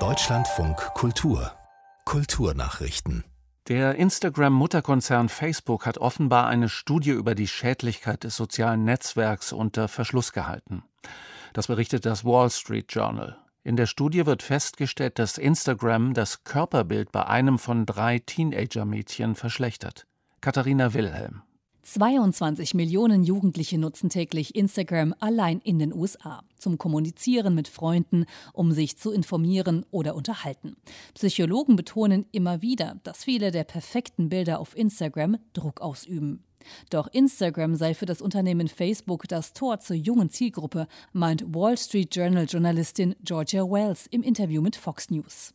Deutschlandfunk 0.00 0.76
Kultur 0.94 1.52
Kulturnachrichten 2.04 3.22
der 3.68 3.94
Instagram-Mutterkonzern 3.94 5.28
Facebook 5.28 5.86
hat 5.86 5.98
offenbar 5.98 6.48
eine 6.48 6.68
Studie 6.68 7.12
über 7.12 7.36
die 7.36 7.46
Schädlichkeit 7.46 8.24
des 8.24 8.34
sozialen 8.34 8.82
Netzwerks 8.82 9.52
unter 9.52 9.86
Verschluss 9.86 10.32
gehalten. 10.32 10.82
Das 11.52 11.68
berichtet 11.68 12.04
das 12.04 12.24
Wall 12.24 12.50
Street 12.50 12.86
Journal. 12.92 13.38
In 13.62 13.76
der 13.76 13.86
Studie 13.86 14.26
wird 14.26 14.42
festgestellt, 14.42 15.20
dass 15.20 15.38
Instagram 15.38 16.14
das 16.14 16.42
Körperbild 16.42 17.12
bei 17.12 17.24
einem 17.26 17.60
von 17.60 17.86
drei 17.86 18.18
Teenager-Mädchen 18.18 19.36
verschlechtert. 19.36 20.08
Katharina 20.40 20.94
Wilhelm. 20.94 21.42
22 21.84 22.72
Millionen 22.72 23.24
Jugendliche 23.24 23.76
nutzen 23.76 24.08
täglich 24.08 24.54
Instagram 24.54 25.14
allein 25.20 25.60
in 25.60 25.78
den 25.78 25.92
USA 25.92 26.42
zum 26.56 26.78
Kommunizieren 26.78 27.54
mit 27.54 27.68
Freunden, 27.68 28.24
um 28.54 28.72
sich 28.72 28.96
zu 28.96 29.12
informieren 29.12 29.84
oder 29.90 30.14
unterhalten. 30.14 30.76
Psychologen 31.12 31.76
betonen 31.76 32.24
immer 32.32 32.62
wieder, 32.62 32.96
dass 33.02 33.24
viele 33.24 33.50
der 33.50 33.64
perfekten 33.64 34.30
Bilder 34.30 34.60
auf 34.60 34.74
Instagram 34.74 35.36
Druck 35.52 35.82
ausüben. 35.82 36.42
Doch 36.88 37.06
Instagram 37.12 37.76
sei 37.76 37.92
für 37.92 38.06
das 38.06 38.22
Unternehmen 38.22 38.68
Facebook 38.68 39.28
das 39.28 39.52
Tor 39.52 39.80
zur 39.80 39.96
jungen 39.96 40.30
Zielgruppe, 40.30 40.88
meint 41.12 41.54
Wall 41.54 41.76
Street 41.76 42.16
Journal 42.16 42.46
Journalistin 42.46 43.14
Georgia 43.22 43.62
Wells 43.62 44.06
im 44.06 44.22
Interview 44.22 44.62
mit 44.62 44.76
Fox 44.76 45.10
News. 45.10 45.52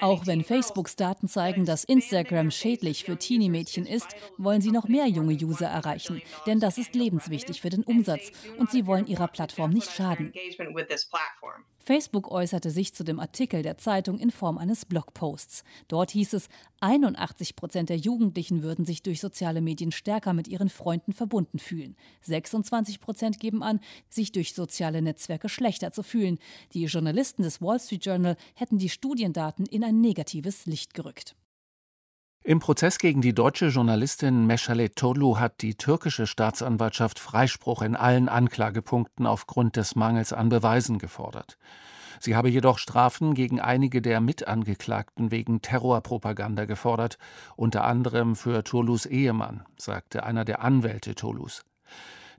Auch 0.00 0.26
wenn 0.26 0.42
Facebooks 0.42 0.96
Daten 0.96 1.28
zeigen, 1.28 1.64
dass 1.64 1.84
Instagram 1.84 2.50
schädlich 2.50 3.04
für 3.04 3.16
Teenie-Mädchen 3.16 3.86
ist, 3.86 4.08
wollen 4.36 4.60
sie 4.60 4.72
noch 4.72 4.88
mehr 4.88 5.06
junge 5.06 5.34
User 5.34 5.68
erreichen. 5.68 6.20
Denn 6.46 6.58
das 6.58 6.76
ist 6.78 6.94
lebenswichtig 6.94 7.60
für 7.60 7.70
den 7.70 7.84
Umsatz 7.84 8.32
und 8.58 8.70
sie 8.70 8.86
wollen 8.86 9.06
ihrer 9.06 9.28
Plattform 9.28 9.70
nicht 9.70 9.92
schaden. 9.92 10.32
Facebook 11.84 12.30
äußerte 12.30 12.70
sich 12.70 12.94
zu 12.94 13.02
dem 13.02 13.18
Artikel 13.18 13.62
der 13.62 13.76
Zeitung 13.76 14.18
in 14.18 14.30
Form 14.30 14.56
eines 14.56 14.84
Blogposts. 14.84 15.64
Dort 15.88 16.12
hieß 16.12 16.34
es, 16.34 16.48
81 16.80 17.56
Prozent 17.56 17.88
der 17.88 17.96
Jugendlichen 17.96 18.62
würden 18.62 18.84
sich 18.84 19.02
durch 19.02 19.20
soziale 19.20 19.60
Medien 19.60 19.90
stärker 19.90 20.32
mit 20.32 20.46
ihren 20.46 20.68
Freunden 20.68 21.12
verbunden 21.12 21.58
fühlen. 21.58 21.96
26 22.22 23.00
Prozent 23.00 23.40
geben 23.40 23.62
an, 23.62 23.80
sich 24.08 24.30
durch 24.30 24.54
soziale 24.54 25.02
Netzwerke 25.02 25.48
schlechter 25.48 25.92
zu 25.92 26.04
fühlen. 26.04 26.38
Die 26.72 26.84
Journalisten 26.84 27.42
des 27.42 27.60
Wall 27.60 27.80
Street 27.80 28.06
Journal 28.06 28.36
hätten 28.54 28.78
die 28.78 28.88
Studiendaten 28.88 29.66
in 29.66 29.82
ein 29.82 30.00
negatives 30.00 30.66
Licht 30.66 30.94
gerückt. 30.94 31.34
Im 32.44 32.58
Prozess 32.58 32.98
gegen 32.98 33.22
die 33.22 33.34
deutsche 33.34 33.68
Journalistin 33.68 34.48
Meschale 34.48 34.92
Tolu 34.92 35.38
hat 35.38 35.62
die 35.62 35.76
türkische 35.76 36.26
Staatsanwaltschaft 36.26 37.20
Freispruch 37.20 37.82
in 37.82 37.94
allen 37.94 38.28
Anklagepunkten 38.28 39.28
aufgrund 39.28 39.76
des 39.76 39.94
Mangels 39.94 40.32
an 40.32 40.48
Beweisen 40.48 40.98
gefordert. 40.98 41.56
Sie 42.18 42.34
habe 42.34 42.50
jedoch 42.50 42.78
Strafen 42.78 43.34
gegen 43.34 43.60
einige 43.60 44.02
der 44.02 44.20
Mitangeklagten 44.20 45.30
wegen 45.30 45.62
Terrorpropaganda 45.62 46.64
gefordert, 46.64 47.16
unter 47.54 47.84
anderem 47.84 48.34
für 48.34 48.64
Tolus 48.64 49.06
Ehemann, 49.06 49.62
sagte 49.76 50.24
einer 50.24 50.44
der 50.44 50.62
Anwälte 50.62 51.14
Tolus. 51.14 51.62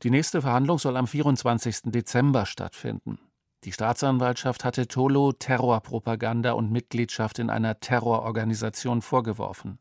Die 0.04 0.10
nächste 0.10 0.42
Verhandlung 0.42 0.80
soll 0.80 0.98
am 0.98 1.08
24. 1.08 1.84
Dezember 1.86 2.45
stattfinden. 2.45 3.20
Die 3.66 3.72
Staatsanwaltschaft 3.72 4.66
hatte 4.66 4.88
Tolo 4.88 5.31
Terrorpropaganda 5.31 6.52
und 6.52 6.72
Mitgliedschaft 6.72 7.39
in 7.39 7.50
einer 7.50 7.80
Terrororganisation 7.80 9.02
vorgeworfen. 9.02 9.80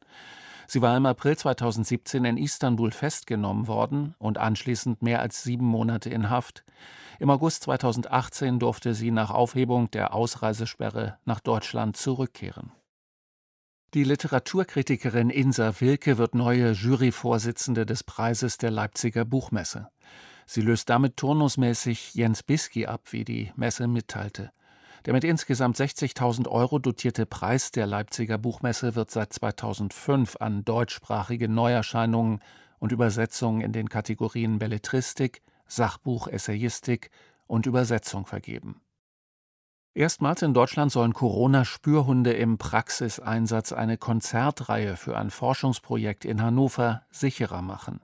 Sie 0.68 0.80
war 0.80 0.96
im 0.96 1.04
April 1.04 1.36
2017 1.36 2.24
in 2.24 2.36
Istanbul 2.36 2.92
festgenommen 2.92 3.66
worden 3.66 4.14
und 4.18 4.38
anschließend 4.38 5.02
mehr 5.02 5.20
als 5.20 5.42
sieben 5.42 5.66
Monate 5.66 6.10
in 6.10 6.30
Haft. 6.30 6.64
Im 7.18 7.28
August 7.30 7.64
2018 7.64 8.60
durfte 8.60 8.94
sie 8.94 9.10
nach 9.10 9.30
Aufhebung 9.30 9.90
der 9.90 10.14
Ausreisesperre 10.14 11.18
nach 11.24 11.40
Deutschland 11.40 11.96
zurückkehren. 11.96 12.72
Die 13.94 14.04
Literaturkritikerin 14.04 15.28
Insa 15.28 15.80
Wilke 15.80 16.16
wird 16.16 16.34
neue 16.34 16.70
Juryvorsitzende 16.70 17.84
des 17.84 18.04
Preises 18.04 18.56
der 18.56 18.70
Leipziger 18.70 19.26
Buchmesse. 19.26 19.88
Sie 20.46 20.60
löst 20.60 20.90
damit 20.90 21.16
turnusmäßig 21.16 22.14
Jens 22.14 22.42
Bisky 22.42 22.86
ab, 22.86 23.08
wie 23.10 23.24
die 23.24 23.52
Messe 23.56 23.86
mitteilte. 23.86 24.50
Der 25.04 25.12
mit 25.12 25.24
insgesamt 25.24 25.76
60.000 25.76 26.48
Euro 26.48 26.78
dotierte 26.78 27.26
Preis 27.26 27.72
der 27.72 27.86
Leipziger 27.86 28.38
Buchmesse 28.38 28.94
wird 28.94 29.10
seit 29.10 29.32
2005 29.32 30.36
an 30.38 30.64
deutschsprachige 30.64 31.48
Neuerscheinungen 31.48 32.40
und 32.78 32.92
Übersetzungen 32.92 33.60
in 33.60 33.72
den 33.72 33.88
Kategorien 33.88 34.58
Belletristik, 34.58 35.42
Sachbuch, 35.66 36.28
Essayistik 36.28 37.10
und 37.46 37.66
Übersetzung 37.66 38.26
vergeben. 38.26 38.80
Erstmals 39.94 40.40
in 40.40 40.54
Deutschland 40.54 40.90
sollen 40.90 41.12
Corona-Spürhunde 41.12 42.32
im 42.32 42.56
Praxiseinsatz 42.56 43.72
eine 43.72 43.98
Konzertreihe 43.98 44.96
für 44.96 45.18
ein 45.18 45.30
Forschungsprojekt 45.30 46.24
in 46.24 46.40
Hannover 46.40 47.02
sicherer 47.10 47.60
machen. 47.60 48.00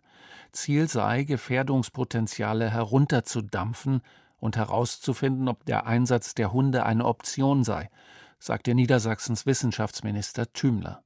Ziel 0.53 0.89
sei, 0.89 1.25
Gefährdungspotenziale 1.25 2.71
herunterzudampfen 2.71 4.03
und 4.39 4.57
herauszufinden, 4.57 5.49
ob 5.49 5.65
der 5.65 5.87
Einsatz 5.87 6.35
der 6.35 6.53
Hunde 6.53 6.87
eine 6.87 7.05
Option 7.05 7.65
sei, 7.65 7.91
sagte 8.39 8.75
Niedersachsens 8.75 9.47
Wissenschaftsminister 9.47 10.53
Thümler. 10.53 11.03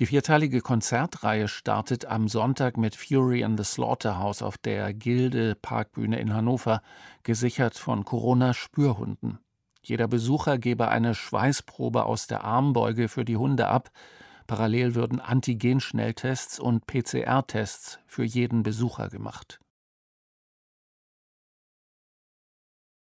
Die 0.00 0.06
vierteilige 0.06 0.60
Konzertreihe 0.60 1.46
startet 1.46 2.06
am 2.06 2.26
Sonntag 2.26 2.76
mit 2.76 2.96
Fury 2.96 3.42
in 3.42 3.56
the 3.56 3.62
Slaughterhouse 3.62 4.42
auf 4.42 4.58
der 4.58 4.92
Gilde 4.92 5.54
Parkbühne 5.54 6.18
in 6.18 6.34
Hannover, 6.34 6.82
gesichert 7.22 7.78
von 7.78 8.04
Corona-Spürhunden. 8.04 9.38
Jeder 9.82 10.08
Besucher 10.08 10.58
gebe 10.58 10.88
eine 10.88 11.14
Schweißprobe 11.14 12.06
aus 12.06 12.26
der 12.26 12.42
Armbeuge 12.42 13.08
für 13.08 13.24
die 13.24 13.36
Hunde 13.36 13.68
ab, 13.68 13.92
Parallel 14.46 14.94
würden 14.94 15.20
Antigen-Schnelltests 15.20 16.60
und 16.60 16.86
PCR-Tests 16.86 17.98
für 18.06 18.24
jeden 18.24 18.62
Besucher 18.62 19.08
gemacht. 19.08 19.60